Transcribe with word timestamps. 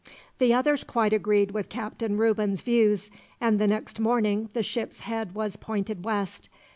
The 0.39 0.51
others 0.51 0.83
quite 0.83 1.13
agreed 1.13 1.51
with 1.51 1.69
Captain 1.69 2.17
Reuben's 2.17 2.63
views, 2.63 3.11
and 3.39 3.59
the 3.59 3.67
next 3.67 3.99
morning 3.99 4.49
the 4.53 4.63
ship's 4.63 5.01
head 5.01 5.35
was 5.35 5.57
pointed 5.57 6.03
west. 6.03 6.49